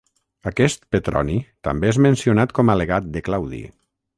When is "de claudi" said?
3.19-3.65